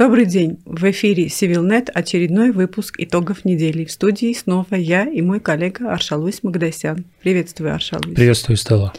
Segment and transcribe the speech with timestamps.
[0.00, 0.62] Добрый день.
[0.64, 3.84] В эфире CivilNet очередной выпуск итогов недели.
[3.84, 7.04] В студии снова я и мой коллега Аршалуис Магдасян.
[7.22, 8.14] Приветствую, Аршалуис.
[8.14, 8.94] Приветствую, Стелла.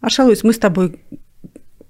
[0.00, 1.00] Аршалуис, мы с тобой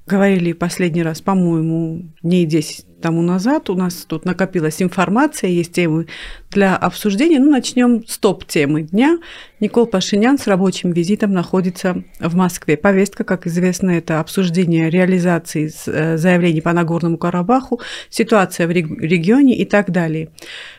[0.06, 3.70] говорили последний раз, по-моему, дней 10 тому назад.
[3.70, 6.06] У нас тут накопилась информация, есть темы
[6.50, 7.38] для обсуждения.
[7.38, 9.18] Ну, начнем с топ-темы дня.
[9.60, 12.76] Никол Пашинян с рабочим визитом находится в Москве.
[12.76, 19.64] Повестка, как известно, это обсуждение реализации э, заявлений по Нагорному Карабаху, ситуация в регионе и
[19.64, 20.28] так далее.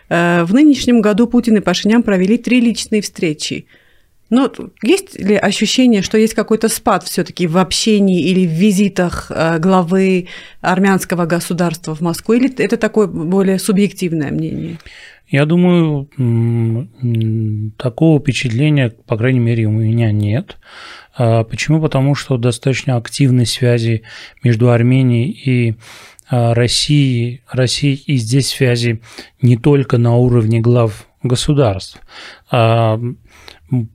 [0.09, 3.65] Э, в нынешнем году Путин и Пашинян провели три личные встречи–
[4.31, 4.49] но
[4.81, 10.29] есть ли ощущение, что есть какой-то спад все-таки в общении или в визитах э, главы
[10.61, 14.77] армянского государства в Москву, или это такое более субъективное мнение?
[15.27, 16.09] Я думаю,
[17.77, 20.57] такого впечатления, по крайней мере, у меня нет.
[21.15, 21.81] А почему?
[21.81, 24.03] Потому что достаточно активной связи
[24.43, 25.75] между Арменией и
[26.29, 29.01] а, Россией, Россией и здесь связи
[29.41, 31.99] не только на уровне глав государств.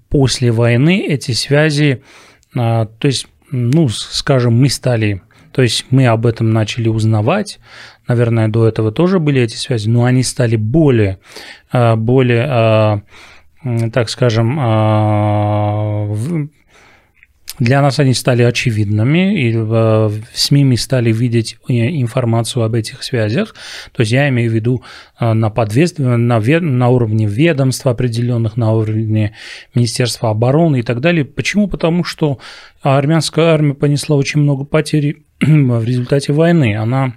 [0.09, 2.03] После войны эти связи,
[2.55, 7.59] а, то есть, ну, скажем, мы стали, то есть мы об этом начали узнавать,
[8.09, 11.19] наверное, до этого тоже были эти связи, но они стали более,
[11.71, 13.03] а, более, а,
[13.93, 14.59] так скажем,
[17.59, 23.03] для нас они стали очевидными, и в СМИ мы стали видеть э, информацию об этих
[23.03, 23.55] связях.
[23.93, 24.83] То есть я имею в виду
[25.19, 25.97] э, на, подвес...
[25.97, 29.35] на, на уровне ведомств определенных, на уровне
[29.75, 31.25] Министерства обороны и так далее.
[31.25, 31.67] Почему?
[31.67, 32.39] Потому что
[32.83, 36.77] армянская армия понесла очень много потерь в результате войны.
[36.77, 37.15] Она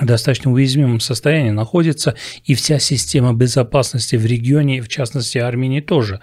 [0.00, 6.20] достаточно уязвимом состоянии находится, и вся система безопасности в регионе, в частности Армении тоже.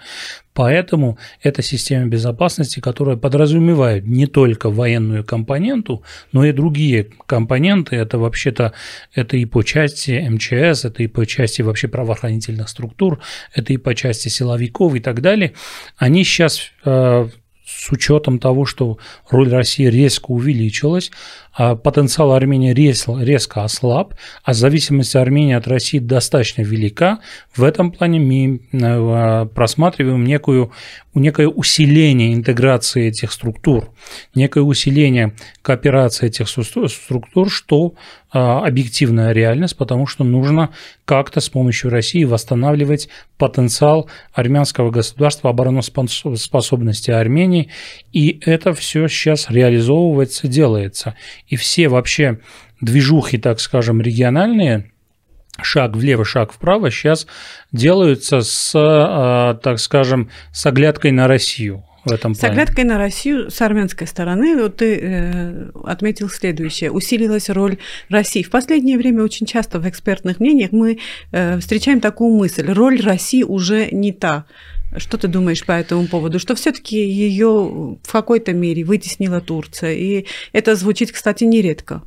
[0.54, 7.96] Поэтому эта система безопасности, которая подразумевает не только военную компоненту, но и другие компоненты.
[7.96, 8.72] Это вообще-то
[9.12, 13.20] это и по части МЧС, это и по части вообще правоохранительных структур,
[13.52, 15.54] это и по части силовиков и так далее.
[15.98, 17.28] Они сейчас э,
[17.66, 18.98] с учетом того, что
[19.30, 21.10] роль России резко увеличилась,
[21.56, 27.20] потенциал Армении резко ослаб, а зависимость Армении от России достаточно велика,
[27.54, 30.72] в этом плане мы э, просматриваем некую,
[31.14, 33.90] некое усиление интеграции этих структур,
[34.34, 37.94] некое усиление кооперации этих структур, что
[38.32, 40.70] э, объективная реальность, потому что нужно
[41.04, 47.70] как-то с помощью России восстанавливать потенциал армянского государства, обороноспособности Армении,
[48.12, 51.14] и это все сейчас реализовывается, делается
[51.46, 52.40] и все вообще
[52.80, 54.92] движухи, так скажем, региональные,
[55.62, 57.26] шаг влево, шаг вправо, сейчас
[57.72, 62.34] делаются с, а, так скажем, с оглядкой на Россию в этом плане.
[62.34, 66.90] С оглядкой на Россию с армянской стороны, вот ты э, отметил следующее.
[66.90, 67.78] Усилилась роль
[68.08, 68.42] России.
[68.42, 70.98] В последнее время очень часто в экспертных мнениях мы
[71.32, 72.70] э, встречаем такую мысль.
[72.70, 74.44] Роль России уже не та.
[74.96, 76.38] Что ты думаешь по этому поводу?
[76.38, 79.92] Что все-таки ее в какой-то мере вытеснила Турция?
[79.92, 82.02] И это звучит, кстати, нередко.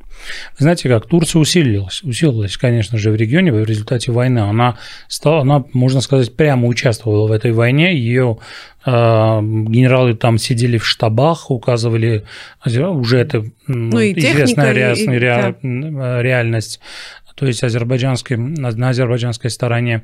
[0.58, 4.40] Знаете как, Турция усилилась, усилилась, конечно же, в регионе в результате войны.
[4.40, 4.78] Она,
[5.08, 7.94] стала, она можно сказать, прямо участвовала в этой войне.
[7.94, 8.38] Ее
[8.84, 12.24] э, генералы там сидели в штабах, указывали,
[12.64, 16.22] уже это ну, и известная техника, и, да.
[16.22, 16.80] реальность
[17.38, 20.02] то есть азербайджанской, на азербайджанской стороне.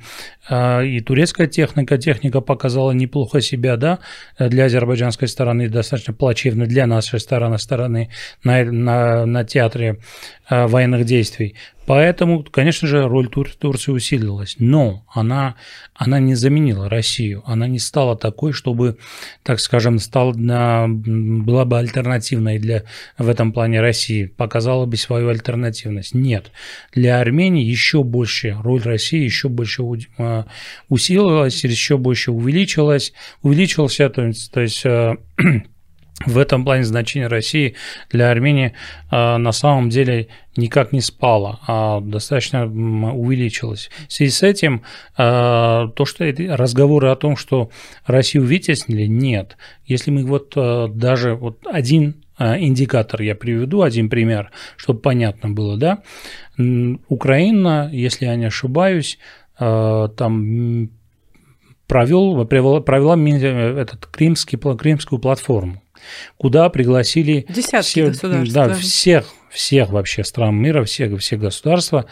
[0.49, 3.99] А, и турецкая техника, техника показала неплохо себя, да,
[4.39, 8.11] для азербайджанской стороны достаточно плачевно для нашей стороны, стороны
[8.45, 9.99] на, на, на театре
[10.49, 11.57] а, военных действий.
[11.87, 15.57] Поэтому, конечно же, роль Тур Турции усилилась, но она,
[15.95, 18.97] она не заменила Россию, она не стала такой, чтобы,
[19.43, 22.85] так скажем, стала, была бы альтернативной для,
[23.19, 26.15] в этом плане России, показала бы свою альтернативность.
[26.15, 26.53] Нет,
[26.95, 29.83] для Армении еще больше, роль России еще больше
[30.19, 30.47] а,
[30.89, 33.13] усилилась, еще больше увеличилась,
[33.43, 35.17] увеличился, то есть, то есть а,
[36.27, 37.75] в этом плане значение России
[38.11, 38.73] для Армении
[39.11, 43.91] э, на самом деле никак не спало, а достаточно увеличилось.
[44.09, 44.83] В связи с этим
[45.19, 47.71] э, то, что разговоры о том, что
[48.07, 49.57] Россию вытеснили, нет.
[49.87, 55.77] Если мы вот э, даже вот один индикатор я приведу, один пример, чтобы понятно было,
[55.77, 56.03] да,
[57.09, 59.21] Украина, если я не ошибаюсь,
[59.57, 60.91] там
[61.87, 63.17] провел, провела,
[63.81, 65.84] этот кримский, кримскую платформу
[66.37, 68.75] куда пригласили Десятки всех, государств, да, да.
[68.75, 72.07] всех, всех вообще стран мира, всех, всех государства.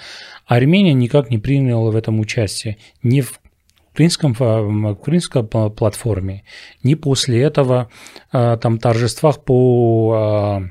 [0.46, 2.78] Армения никак не приняла в этом участие.
[3.02, 3.40] Ни в
[3.92, 4.32] украинском,
[4.90, 6.44] украинской платформе,
[6.82, 7.90] ни после этого
[8.30, 10.62] а, там торжествах по а,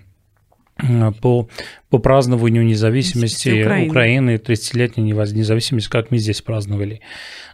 [1.22, 1.50] по,
[1.90, 7.02] по празднованию независимости Украины, Украины 30-летней независимости, как мы здесь праздновали.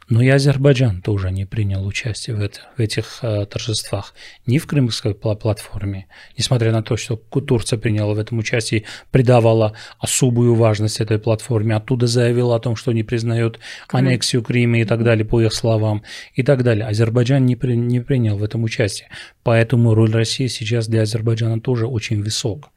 [0.09, 4.13] Но и Азербайджан тоже не принял участие в, это, в этих э, торжествах.
[4.45, 6.07] Ни в Крымской платформе,
[6.37, 12.07] несмотря на то, что Турция приняла в этом участие, придавала особую важность этой платформе, оттуда
[12.07, 14.05] заявила о том, что не признает Крым.
[14.05, 16.03] аннексию Крыма и так далее, по их словам,
[16.33, 16.85] и так далее.
[16.85, 19.09] Азербайджан не, при, не принял в этом участие.
[19.43, 22.69] Поэтому роль России сейчас для Азербайджана тоже очень высок.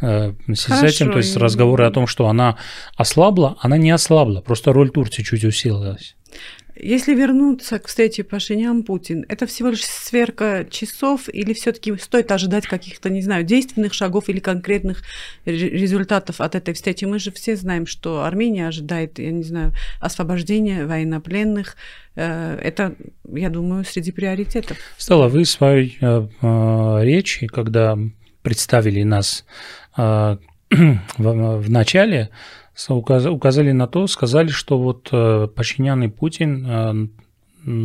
[0.00, 2.56] Э, с этим, то есть разговоры о том, что она
[2.96, 6.14] ослабла, она не ослабла, просто роль Турции чуть усилилась.
[6.80, 12.68] Если вернуться к встрече Пашинян-Путин, это всего лишь сверка часов или все таки стоит ожидать
[12.68, 15.02] каких-то, не знаю, действенных шагов или конкретных
[15.44, 17.04] результатов от этой встречи?
[17.04, 21.74] Мы же все знаем, что Армения ожидает, я не знаю, освобождения военнопленных.
[22.14, 22.94] Э, это,
[23.28, 24.76] я думаю, среди приоритетов.
[24.98, 27.98] Стала вы в своей э, речи, когда
[28.42, 29.44] представили нас
[30.70, 32.30] в, в начале,
[32.88, 35.48] указали на то, сказали, что вот э,
[36.04, 37.08] и Путин э,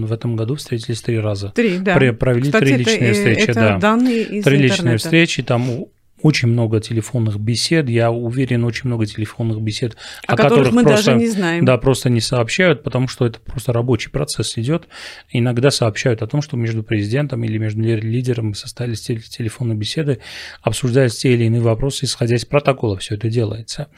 [0.06, 1.50] в этом году встретились три раза.
[1.50, 1.94] Три, да.
[1.95, 3.77] Провели Кстати, три личные это, встречи, это да.
[3.80, 4.63] Данные из три интернета.
[4.63, 5.86] личные встречи, там
[6.23, 10.83] очень много телефонных бесед, я уверен, очень много телефонных бесед, о, о которых, которых мы
[10.83, 11.65] просто, даже не знаем.
[11.65, 14.87] Да, просто не сообщают, потому что это просто рабочий процесс идет.
[15.29, 20.19] Иногда сообщают о том, что между президентом или между лидером состоялись телефонные беседы,
[20.61, 23.89] обсуждались те или иные вопросы, исходя из протокола все это делается.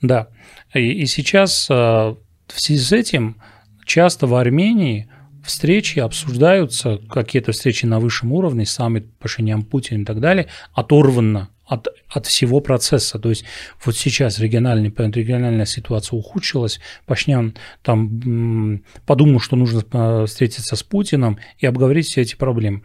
[0.00, 0.28] Да,
[0.72, 2.16] и, и сейчас э, в
[2.60, 3.42] связи с этим
[3.84, 5.10] часто в Армении
[5.44, 11.88] встречи обсуждаются, какие-то встречи на высшем уровне, саммит Пашинян, Путин и так далее, оторванно от,
[12.08, 13.18] от всего процесса.
[13.18, 13.44] То есть
[13.84, 21.38] вот сейчас региональная, региональная ситуация ухудшилась, Пашнян там подумал, что нужно э, встретиться с Путиным
[21.58, 22.82] и обговорить все эти проблемы.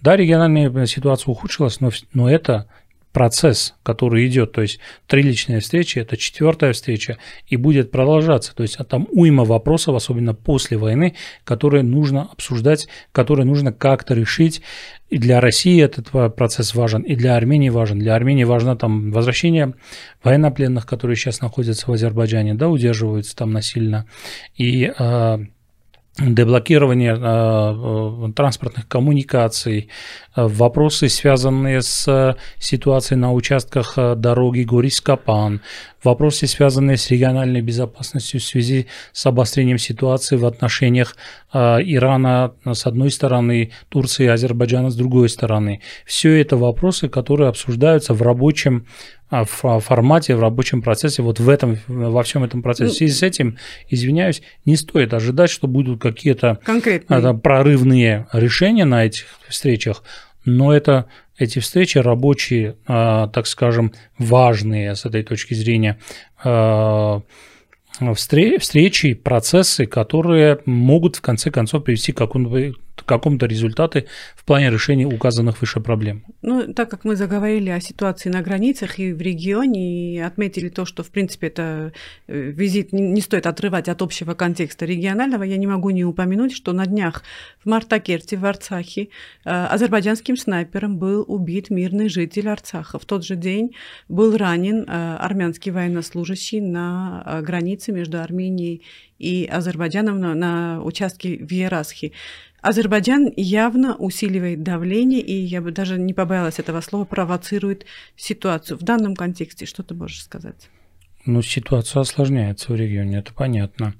[0.00, 2.68] Да, региональная ситуация ухудшилась, но, но это
[3.18, 4.78] процесс, который идет, то есть
[5.08, 7.18] три личные встречи, это четвертая встреча,
[7.48, 8.54] и будет продолжаться.
[8.54, 14.14] То есть а там уйма вопросов, особенно после войны, которые нужно обсуждать, которые нужно как-то
[14.14, 14.62] решить.
[15.08, 17.98] И для России этот процесс важен, и для Армении важен.
[17.98, 19.74] Для Армении важно там возвращение
[20.22, 24.06] военнопленных, которые сейчас находятся в Азербайджане, да, удерживаются там насильно,
[24.54, 25.40] и а,
[26.20, 29.88] деблокирование э, транспортных коммуникаций,
[30.34, 35.60] э, вопросы, связанные с ситуацией на участках э, дороги Горис-Капан,
[36.02, 41.16] вопросы, связанные с региональной безопасностью в связи с обострением ситуации в отношениях
[41.52, 45.80] Ирана с одной стороны, Турции и Азербайджана с другой стороны.
[46.04, 48.86] Все это вопросы, которые обсуждаются в рабочем
[49.30, 52.92] в формате, в рабочем процессе, вот в этом, во всем этом процессе.
[52.92, 53.58] В связи с этим,
[53.88, 56.58] извиняюсь, не стоит ожидать, что будут какие-то
[57.08, 60.02] это, прорывные решения на этих встречах,
[60.44, 65.98] но это эти встречи рабочие, а, так скажем, важные с этой точки зрения
[66.42, 67.22] а,
[68.14, 72.72] встречи, процессы, которые могут в конце концов привести к какому-то
[73.04, 74.06] каком-то результате
[74.36, 76.24] в плане решения указанных выше проблем.
[76.42, 80.84] Ну, так как мы заговорили о ситуации на границах и в регионе, и отметили то,
[80.84, 81.92] что, в принципе, это
[82.26, 86.72] э, визит не стоит отрывать от общего контекста регионального, я не могу не упомянуть, что
[86.72, 87.22] на днях
[87.62, 92.98] в Мартакерте, в Арцахе, э, азербайджанским снайпером был убит мирный житель Арцаха.
[92.98, 93.74] В тот же день
[94.08, 98.82] был ранен э, армянский военнослужащий на границе между Арменией
[99.18, 102.12] и Азербайджаном на, на участке в Ерасхе.
[102.60, 107.86] Азербайджан явно усиливает давление, и я бы даже не побоялась этого слова, провоцирует
[108.16, 108.78] ситуацию.
[108.78, 110.68] В данном контексте что ты можешь сказать?
[111.24, 113.94] Ну, ситуация осложняется в регионе, это понятно.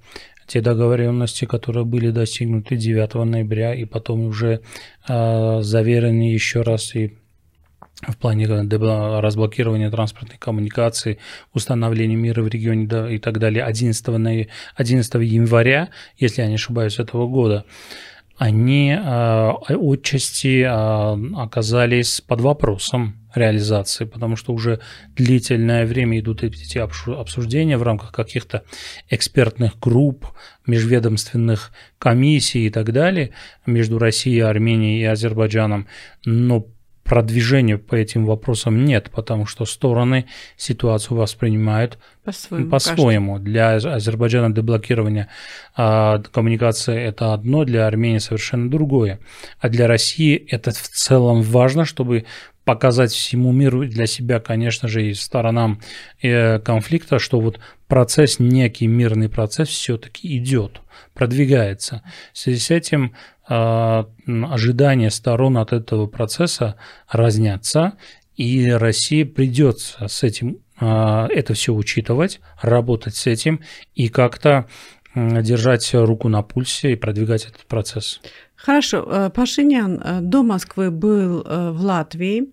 [0.46, 4.62] Те договоренности, которые были достигнуты 9 ноября и потом уже
[5.06, 7.18] э, заверены еще раз и
[8.00, 11.18] в плане разблокирования транспортной коммуникации,
[11.52, 16.98] установления мира в регионе да, и так далее 11, 11 января, если я не ошибаюсь,
[16.98, 17.64] этого года,
[18.38, 24.80] они э, отчасти э, оказались под вопросом реализации, потому что уже
[25.16, 28.62] длительное время идут эти обсуждения в рамках каких-то
[29.11, 30.26] экспертных групп,
[30.66, 33.33] межведомственных комиссий и так далее
[33.66, 35.88] между Россией, Арменией и Азербайджаном,
[36.25, 36.66] но
[37.08, 42.70] продвижения по этим вопросам нет, потому что стороны ситуацию воспринимают по-своему.
[42.70, 43.38] по-своему.
[43.38, 45.28] Для Азербайджана деблокирование
[45.74, 49.20] а, коммуникации это одно, для Армении совершенно другое.
[49.58, 52.26] А для России это в целом важно, чтобы
[52.68, 55.80] показать всему миру для себя, конечно же, и сторонам
[56.20, 60.82] э, конфликта, что вот процесс, некий мирный процесс все-таки идет,
[61.14, 62.02] продвигается.
[62.34, 63.14] В связи с этим
[63.49, 66.76] ожидания сторон от этого процесса
[67.09, 67.95] разнятся,
[68.37, 73.61] И России придется с этим это все учитывать, работать с этим
[73.95, 74.69] и как-то
[75.14, 78.21] держать руку на пульсе и продвигать этот процесс.
[78.58, 79.06] Хорошо.
[79.08, 82.52] Э, Пашинян э, до Москвы был э, в Латвии.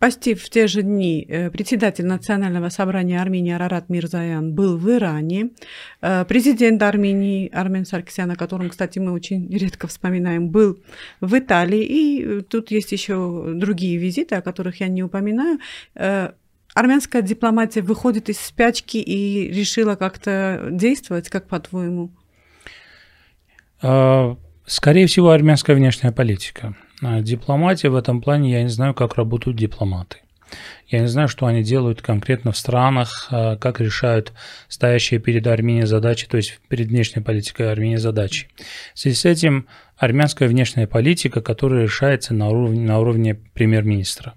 [0.00, 5.50] Почти в те же дни председатель Национального собрания Армении Арарат Мирзаян был в Иране.
[6.00, 10.78] Президент Армении Армен Саркисян, о котором, кстати, мы очень редко вспоминаем, был
[11.20, 11.84] в Италии.
[11.84, 15.60] И тут есть еще другие визиты, о которых я не упоминаю
[16.74, 22.10] армянская дипломатия выходит из спячки и решила как-то действовать, как по-твоему?
[23.80, 24.36] А,
[24.66, 26.74] скорее всего, армянская внешняя политика.
[27.02, 30.18] А дипломатия в этом плане, я не знаю, как работают дипломаты.
[30.88, 34.32] Я не знаю, что они делают конкретно в странах, а, как решают
[34.68, 38.48] стоящие перед Арменией задачи, то есть перед внешней политикой Армении задачи.
[38.94, 44.34] В связи с этим армянская внешняя политика, которая решается на уровне, на уровне премьер-министра.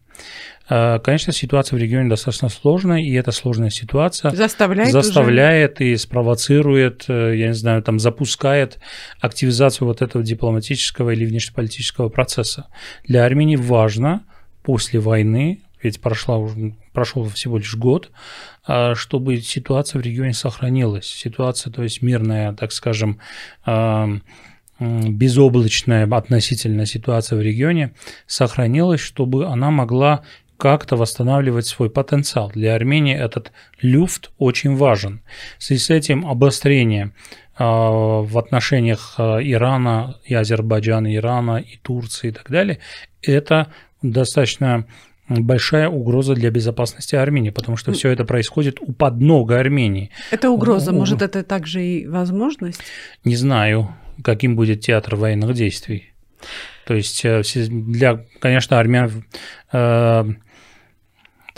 [0.72, 5.92] А, конечно, ситуация в регионе достаточно сложная, и эта сложная ситуация заставляет, заставляет уже...
[5.92, 8.78] и спровоцирует, э, я не знаю, там запускает
[9.20, 12.68] активизацию вот этого дипломатического или внешнеполитического процесса.
[13.08, 14.24] Для Армении важно
[14.62, 18.12] после войны, ведь прошла уже, прошел всего лишь год,
[18.66, 21.08] а, чтобы ситуация в регионе сохранилась.
[21.08, 23.20] Ситуация, то есть мирная, так скажем,
[23.66, 24.10] а,
[24.80, 27.94] безоблачная относительно ситуация в регионе
[28.28, 30.24] сохранилась, чтобы она могла
[30.58, 32.52] как-то восстанавливать свой потенциал.
[32.54, 35.22] Для Армении этот люфт очень важен.
[35.58, 37.14] В связи с этим обострение
[37.58, 42.80] а, в отношениях Ирана и Азербайджана, Ирана и Турции и так далее,
[43.22, 43.72] это
[44.02, 44.86] достаточно
[45.30, 50.10] большая угроза для безопасности Армении, потому что все это происходит у поднога Армении.
[50.32, 52.82] Это угроза, может, это также и возможность?
[53.24, 56.14] Не знаю, каким будет театр военных действий.
[56.86, 59.26] То есть э, для, конечно, армян
[59.72, 60.26] э,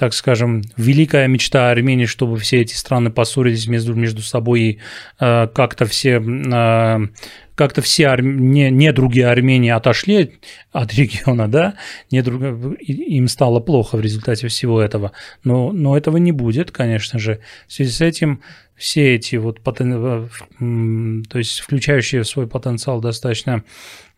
[0.01, 4.79] так скажем, великая мечта Армении, чтобы все эти страны поссорились между, между собой и
[5.20, 7.08] э, как-то все э,
[7.53, 8.24] как-то все ар...
[8.24, 10.39] не, не другие Армении отошли
[10.72, 11.75] от региона, да,
[12.10, 12.41] не друг...
[12.81, 15.12] им стало плохо в результате всего этого,
[15.43, 17.39] но, но этого не будет, конечно же.
[17.67, 18.41] В связи с этим
[18.75, 19.93] все эти вот, потен...
[19.93, 23.63] Э, то есть включающие в свой потенциал достаточно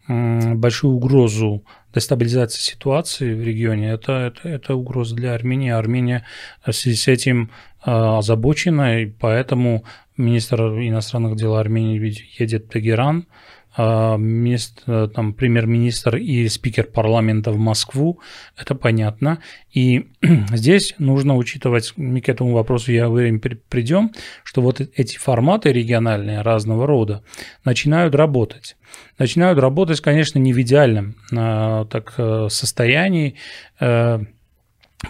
[0.08, 5.70] большую угрозу дестабилизации ситуации в регионе, это, это, это угроза для Армении.
[5.70, 6.26] Армения
[6.66, 9.86] в связи с этим а, озабочена, и поэтому
[10.18, 13.28] министр иностранных дел Армении едет в Тегеран,
[13.76, 18.20] а, э, там, премьер-министр и спикер парламента в Москву,
[18.58, 19.40] это понятно.
[19.72, 20.10] И
[20.52, 24.12] здесь нужно учитывать, мы к этому вопросу, я уверен, придем,
[24.44, 27.24] что вот эти форматы региональные разного рода
[27.66, 28.76] начинают работать.
[29.18, 33.36] Начинают работать, конечно, не в идеальном а, так, э, состоянии,
[33.80, 34.20] э,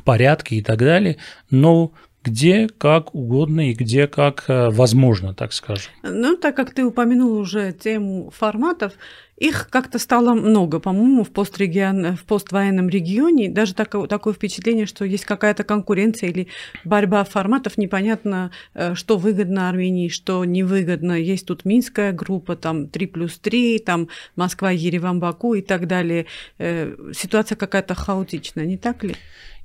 [0.06, 1.18] порядке и так далее,
[1.50, 1.92] но
[2.24, 5.92] где как угодно и где как э, возможно, так скажем.
[6.04, 8.94] Ну, так как ты упомянул уже тему форматов,
[9.38, 12.16] их как-то стало много, по-моему, в, пострегион...
[12.16, 13.50] в поствоенном регионе.
[13.50, 16.48] Даже такое, такое впечатление, что есть какая-то конкуренция или
[16.84, 17.78] борьба форматов.
[17.78, 21.14] Непонятно, э, что выгодно Армении, что невыгодно.
[21.14, 26.28] Есть тут Минская группа, там 3 плюс 3, там Москва, Ереван, Баку и так далее.
[26.60, 29.16] Э, ситуация какая-то хаотичная, не так ли?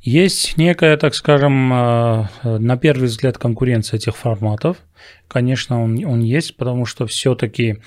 [0.00, 4.76] Есть некая, так скажем, э, на первый взгляд конкуренция этих форматов.
[5.26, 7.78] Конечно, он, он есть, потому что все-таки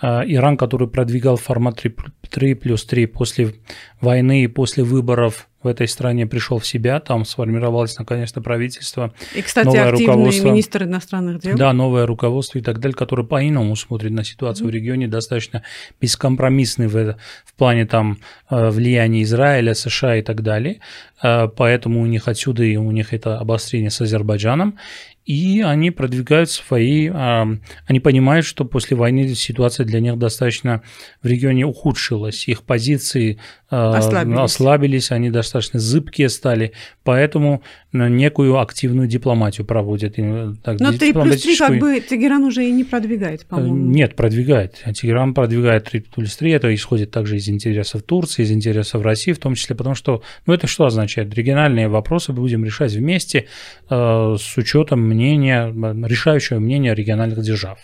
[0.00, 1.94] Иран, который продвигал формат 3,
[2.30, 3.54] 3 плюс 3 после
[4.00, 9.12] войны и после выборов в этой стране пришел в себя, там сформировалось наконец-то правительство.
[9.34, 11.56] И, кстати, новое руководство, министр иностранных дел.
[11.56, 14.70] Да, новое руководство и так далее, которое по-иному смотрит на ситуацию mm-hmm.
[14.70, 15.62] в регионе, достаточно
[16.00, 20.80] бескомпромиссный в, в плане там э, влияния Израиля, США и так далее.
[21.20, 24.78] Э, поэтому у них отсюда и у них это обострение с Азербайджаном
[25.26, 30.82] и они продвигают свои, они понимают, что после войны ситуация для них достаточно
[31.20, 39.08] в регионе ухудшилась, их позиции а, ослабились, ослабились они достаточно зыбкие стали, поэтому некую активную
[39.08, 40.14] дипломатию проводят.
[40.62, 43.74] Так, Но 3 плюс 3 как бы Тегеран уже и не продвигает, э, по-моему.
[43.74, 44.84] Нет, продвигает.
[44.94, 49.38] Тегеран продвигает 3 плюс 3, это исходит также из интересов Турции, из интересов России, в
[49.38, 51.34] том числе потому, что, ну это что означает?
[51.34, 53.46] Региональные вопросы будем решать вместе
[53.90, 55.72] э, с учетом мнения,
[56.06, 57.78] решающего мнения региональных держав.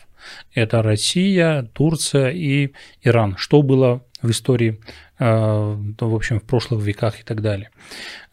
[0.55, 2.73] Это Россия, Турция и
[3.03, 3.37] Иран.
[3.37, 4.81] Что было в истории,
[5.19, 7.71] э, в общем, в прошлых веках и так далее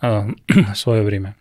[0.01, 0.27] э,
[0.73, 1.35] в свое время.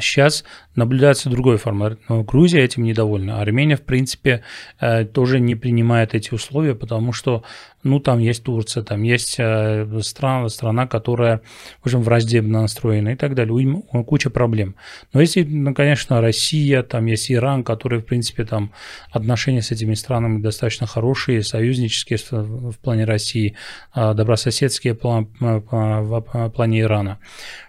[0.00, 1.98] Сейчас наблюдается другой формат.
[2.08, 3.40] Но Грузия этим недовольна.
[3.40, 4.42] Армения, в принципе,
[4.80, 7.44] э, тоже не принимает эти условия, потому что,
[7.84, 11.40] ну, там есть Турция, там есть э, страна, страна которая,
[11.82, 13.82] в общем, враждебно настроена и так далее.
[14.04, 14.74] Куча проблем.
[15.12, 18.72] Но если, ну, конечно, Россия, там есть Иран, который, в принципе, там
[19.12, 23.56] отношения с этими странами достаточно хорошие, союзнические в плане России,
[23.92, 27.18] а добрососедские в плане Ирана.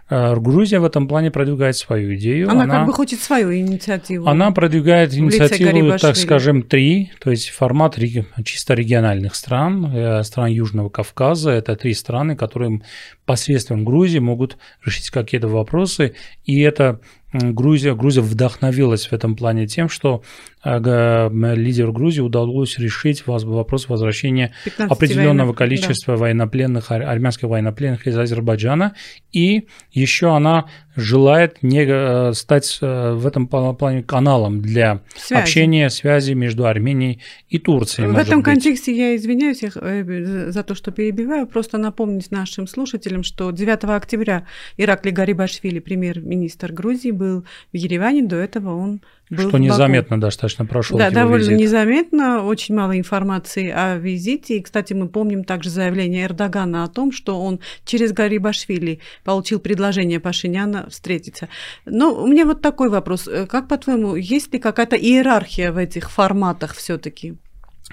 [0.10, 2.50] Э, Грузия в этом плане продвигает свою идею.
[2.50, 4.28] Она, она как бы хочет свою инициативу.
[4.28, 7.98] Она продвигает инициативу, так скажем, три, то есть формат
[8.46, 11.52] чисто региональных стран, э, стран Южного Кавказа.
[11.52, 12.82] Это три страны, которые
[13.28, 16.16] посредством Грузии могут решить какие-то вопросы.
[16.46, 17.00] И это
[17.34, 20.24] Грузия, Грузия вдохновилась в этом плане тем, что
[20.64, 26.22] э, лидеру Грузии удалось решить вопрос возвращения определенного военных, количества да.
[26.22, 28.96] военнопленных, армянских военнопленных из Азербайджана.
[29.34, 35.42] И еще она желает не э, стать э, в этом плане каналом для связи.
[35.42, 38.08] общения, связи между Арменией и Турцией.
[38.08, 38.46] В этом быть.
[38.46, 44.46] контексте я извиняюсь за то, что перебиваю, просто напомнить нашим слушателям, что 9 октября
[44.78, 50.98] Иракли Гарибашвили, премьер-министр Грузии, был в Ереване, до этого он был Что незаметно достаточно прошел.
[50.98, 51.60] Да, довольно визит.
[51.60, 54.58] незаметно, очень мало информации о визите.
[54.58, 60.20] И, кстати, мы помним также заявление Эрдогана о том, что он через Гарибашвили получил предложение
[60.20, 61.50] Пашиняна встретиться.
[61.86, 63.28] Но у меня вот такой вопрос.
[63.50, 67.36] Как, по-твоему, есть ли какая-то иерархия в этих форматах все таки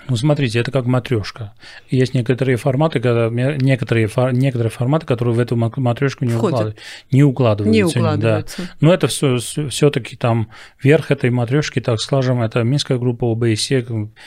[0.08, 1.54] ну, смотрите, это как матрешка.
[1.88, 6.78] Есть некоторые форматы, когда, некоторые, некоторые форматы, которые в эту матрешку не, укладывают,
[7.10, 7.72] не укладываются.
[7.74, 8.62] Не укладываются.
[8.62, 8.68] Да.
[8.80, 10.50] Но это все, все-таки там
[10.82, 13.86] верх этой матрешки, так скажем, это Минская группа ОБСЕ,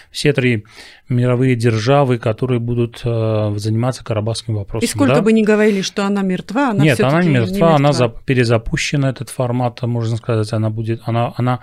[0.10, 0.66] все три
[1.10, 4.88] мировые державы, которые будут э, заниматься карабахским вопросом.
[4.88, 5.22] И сколько да?
[5.22, 8.08] бы ни говорили, что она мертва, она Нет, она не мертва, не мертва, она за,
[8.10, 11.60] перезапущена, этот формат, можно сказать, она будет, она, она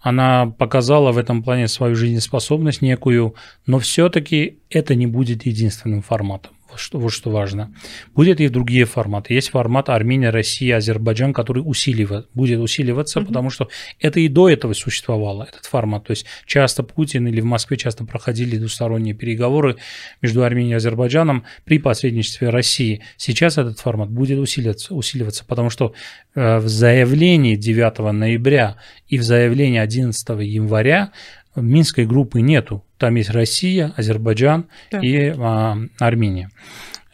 [0.00, 3.34] она показала в этом плане свою жизнеспособность некую,
[3.66, 6.52] но все-таки это не будет единственным форматом.
[6.70, 7.74] Вот что, вот что важно.
[8.14, 9.34] Будет и другие форматы.
[9.34, 13.26] Есть формат Армения, Россия, Азербайджан, который усиливает, будет усиливаться, mm-hmm.
[13.26, 16.04] потому что это и до этого существовало, этот формат.
[16.04, 19.76] То есть часто Путин или в Москве часто проходили двусторонние переговоры
[20.22, 23.02] между Арменией и Азербайджаном при посредничестве России.
[23.16, 25.94] Сейчас этот формат будет усиливаться, усиливаться потому что
[26.34, 28.76] э, в заявлении 9 ноября
[29.08, 31.12] и в заявлении 11 января
[31.56, 32.84] Минской группы нету.
[32.98, 35.00] Там есть Россия, Азербайджан да.
[35.00, 36.50] и а, Армения.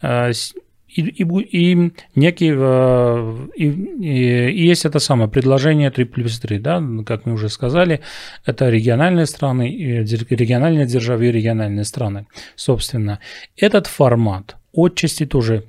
[0.01, 0.31] А,
[0.87, 6.83] и, и, и некие а, и, и есть это самое предложение 3 плюс 3, да,
[7.05, 8.01] как мы уже сказали,
[8.45, 12.27] это региональные страны, региональные державы и региональные страны.
[12.55, 13.19] Собственно,
[13.57, 15.63] этот формат отчасти тоже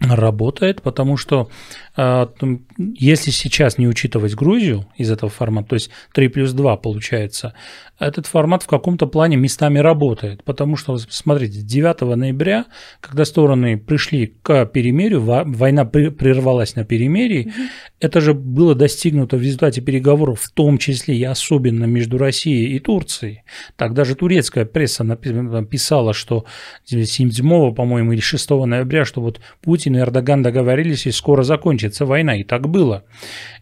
[0.00, 1.50] работает, потому что
[1.96, 2.30] а,
[2.78, 7.54] если сейчас не учитывать Грузию из этого формата, то есть 3 плюс 2 получается,
[7.98, 12.64] этот формат в каком-то плане местами работает, потому что, смотрите, 9 ноября,
[13.00, 17.52] когда стороны пришли к перемирию, война прервалась на перемирии, угу.
[18.00, 22.78] это же было достигнуто в результате переговоров, в том числе и особенно между Россией и
[22.78, 23.42] Турцией.
[23.76, 26.46] Тогда же турецкая пресса написала, что
[26.86, 32.36] 7, по-моему, или 6 ноября, что вот Путин и Эрдоган договорились и скоро закончится война,
[32.36, 33.04] и так было.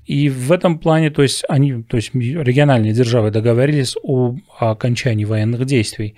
[0.06, 5.64] И в этом плане, то есть они, то есть региональные державы договорились о окончании военных
[5.66, 6.14] действий.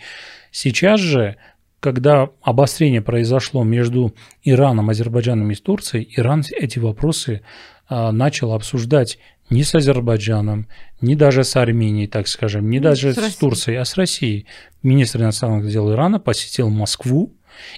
[0.53, 1.37] Сейчас же,
[1.81, 7.42] когда обострение произошло между Ираном, Азербайджаном и Турцией, Иран эти вопросы
[7.88, 9.18] а, начал обсуждать
[9.51, 10.68] не с Азербайджаном,
[11.01, 14.46] не даже с Арменией, так скажем, не ну, даже с, с Турцией, а с Россией.
[14.83, 17.35] Министр иностранных дел Ирана посетил Москву,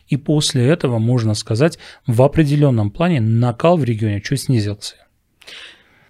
[0.09, 4.97] и после этого, можно сказать, в определенном плане накал в регионе чуть снизился.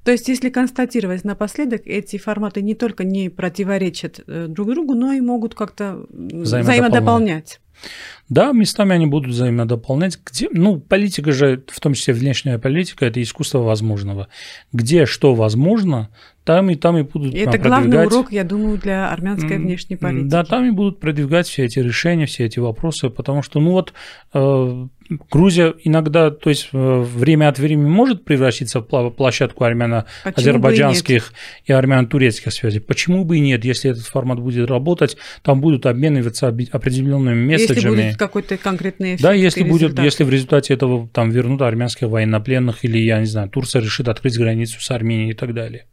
[0.04, 5.12] То есть, если констатировать напоследок, эти форматы не только не противоречат э, друг другу, но
[5.12, 7.60] и могут как-то взаимодополнять.
[8.32, 10.18] Да, местами они будут взаимодополнять.
[10.24, 14.28] Где, ну, политика же, в том числе внешняя политика, это искусство возможного.
[14.72, 16.08] Где что возможно,
[16.44, 20.30] там и там и будут и Это главный урок, я думаю, для армянской внешней политики.
[20.30, 23.92] Да, там и будут продвигать все эти решения, все эти вопросы, потому что, ну вот,
[24.32, 24.86] э,
[25.30, 31.32] Грузия иногда, то есть э, время от времени может превратиться в площадку армяно-азербайджанских
[31.66, 32.80] и, и армяно-турецких связей.
[32.80, 37.96] Почему бы и нет, если этот формат будет работать, там будут обмениваться определенными месседжами.
[37.96, 39.22] Если будет какой-то конкретный эффект.
[39.22, 43.48] Да, если будет, если в результате этого там вернут армянских военнопленных или, я не знаю,
[43.48, 45.86] Турция решит открыть границу с Арменией и так далее.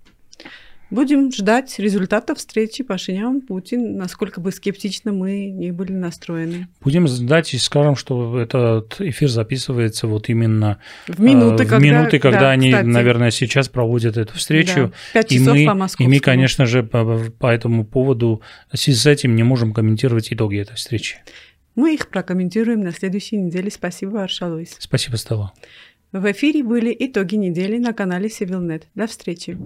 [0.91, 6.67] Будем ждать результатов встречи Пашинян-Путин, насколько бы скептично мы не были настроены.
[6.81, 11.85] Будем ждать и скажем, что этот эфир записывается вот именно в минуты, э, в когда,
[11.85, 12.87] минуты, когда да, они, кстати.
[12.87, 14.91] наверное, сейчас проводят эту встречу.
[15.13, 18.41] Да, 5 и часов мы, по и мы, конечно же, по, по этому поводу
[18.73, 21.17] с этим не можем комментировать итоги этой встречи.
[21.75, 23.71] Мы их прокомментируем на следующей неделе.
[23.71, 24.75] Спасибо, Аршалуис.
[24.79, 25.53] Спасибо, Стелла.
[26.11, 28.83] В эфире были итоги недели на канале Civilnet.
[28.95, 29.57] До встречи.